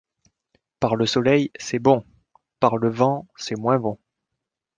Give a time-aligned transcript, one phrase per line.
[0.79, 2.03] Par le soleil c’est bon;
[2.59, 3.99] par le vent c’est moins bon.